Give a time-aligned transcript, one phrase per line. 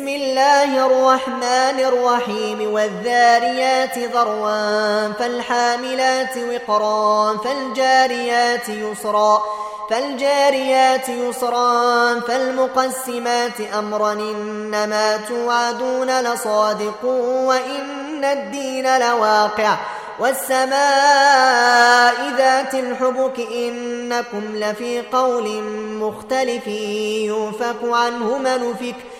[0.00, 9.42] بسم الله الرحمن الرحيم والذاريات ذروا فالحاملات وقرا فالجاريات يسرا
[9.90, 17.04] فالجاريات يسرا فالمقسمات أمرا إنما توعدون لصادق
[17.44, 19.76] وإن الدين لواقع
[20.20, 20.74] والسماء
[22.38, 25.62] ذات الحبك إنكم لفي قول
[26.00, 26.66] مختلف
[27.26, 29.19] يوفك عنه من فك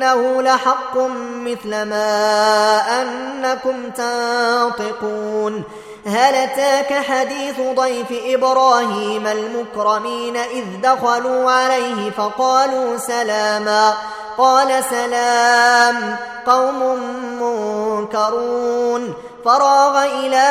[0.00, 0.96] إنه لحق
[1.34, 5.62] مثل ما أنكم تنطقون.
[6.06, 13.94] هل أتاك حديث ضيف إبراهيم المكرمين إذ دخلوا عليه فقالوا سلاما؟
[14.38, 16.98] قال سلام قوم
[17.42, 19.14] منكرون.
[19.44, 20.48] فراغ إلى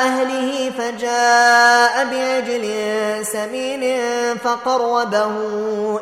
[0.00, 2.66] أهله فجاء بعجل
[3.26, 3.98] سمين
[4.38, 5.32] فقربه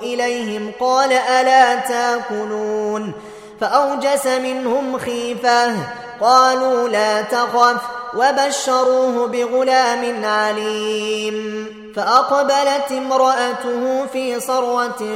[0.02, 3.12] إليهم قال ألا تأكلون؟
[3.60, 5.74] فأوجس منهم خيفة
[6.20, 7.82] قالوا لا تخف
[8.14, 11.66] وبشروه بغلام عليم.
[11.96, 15.08] فأقبلت امرأته في صروة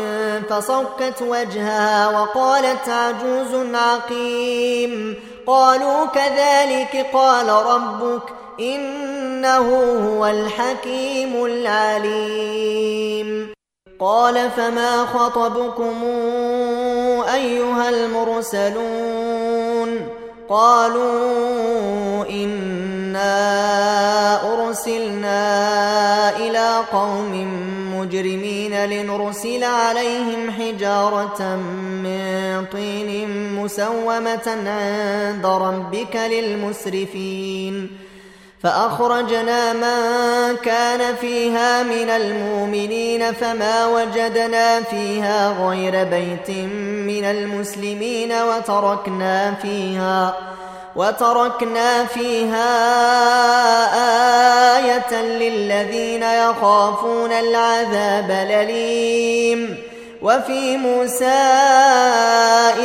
[0.51, 5.15] فصكت وجهها وقالت عجوز عقيم.
[5.47, 8.23] قالوا كذلك قال ربك
[8.61, 9.69] إنه
[10.09, 12.97] هو الحكيم العليم.
[14.01, 16.05] قال فما خطبكم
[17.35, 19.37] أيها المرسلون؟
[20.49, 23.27] قالوا إنا
[24.55, 25.57] أرسلنا
[26.37, 27.66] إلى قوم
[28.07, 31.57] مجرمين لنرسل عليهم حجارة
[32.05, 38.07] من طين مسومة عند ربك للمسرفين.
[38.63, 46.51] فأخرجنا من كان فيها من المؤمنين فما وجدنا فيها غير بيت
[47.07, 50.35] من المسلمين وتركنا فيها
[50.97, 52.67] وتركنا فيها
[55.77, 59.77] للذين يخافون العذاب الأليم.
[60.23, 61.25] وفي موسى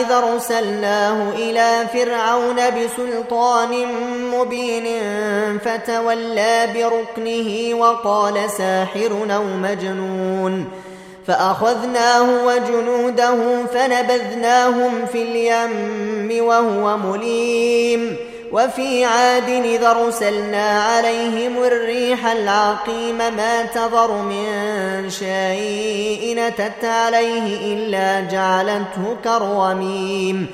[0.01, 3.87] إذا أرسلناه إلى فرعون بسلطان
[4.33, 4.87] مبين
[5.59, 10.67] فتولى بركنه وقال ساحر أو مجنون.
[11.27, 18.30] فأخذناه وجنوده فنبذناهم في اليم وهو مليم.
[18.51, 29.17] وفي عاد إذا أرسلنا عليهم الريح العقيم ما تذر من شيء أتت عليه إلا جعلته
[29.23, 30.47] كالرميم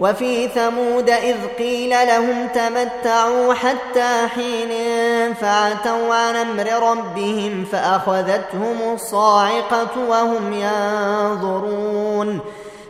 [0.00, 4.68] وفي ثمود إذ قيل لهم تمتعوا حتى حين
[5.34, 12.40] فعتوا عن أمر ربهم فأخذتهم الصاعقة وهم ينظرون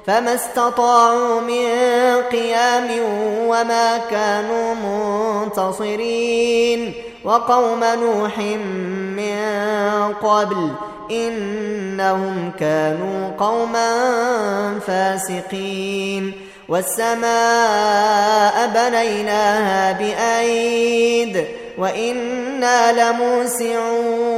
[0.09, 1.67] فما استطاعوا من
[2.33, 2.89] قيام
[3.47, 4.75] وما كانوا
[5.45, 6.93] منتصرين.
[7.25, 8.39] وقوم نوح
[9.19, 9.39] من
[10.23, 10.71] قبل
[11.11, 13.91] إنهم كانوا قوما
[14.87, 16.33] فاسقين.
[16.69, 21.45] والسماء بنيناها بأيد
[21.79, 24.38] وإنا لموسعون.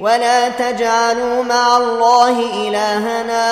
[0.00, 3.46] ولا تجعلوا مع الله إلهنا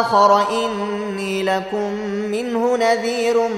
[0.00, 1.92] آخر إني لكم
[2.30, 3.48] منه نذير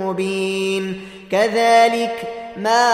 [0.00, 1.06] مبين.
[1.32, 2.90] كذلك ما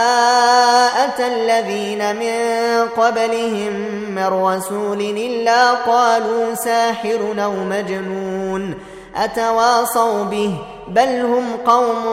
[1.05, 3.73] أتى الذين من قبلهم
[4.15, 8.75] من رسول إلا قالوا ساحر أو مجنون.
[9.17, 10.55] أتواصوا به؟
[10.89, 12.05] بل هم قوم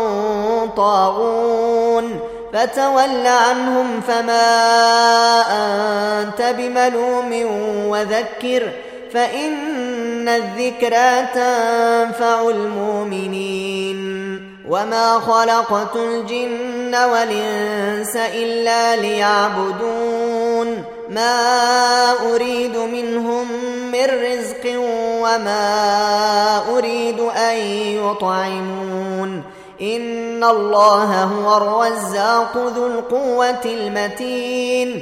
[0.78, 2.20] طاغون.
[2.54, 4.54] فتول عنهم فما
[6.57, 7.45] بملوم
[7.88, 8.71] وذكر
[9.13, 14.03] فإن الذكرى تنفع المؤمنين
[14.69, 23.47] وما خلقت الجن والإنس إلا ليعبدون ما أريد منهم
[23.91, 24.79] من رزق
[25.21, 27.57] وما أريد أن
[28.03, 29.44] يطعمون
[29.81, 35.01] إن الله هو الرزاق ذو القوة المتين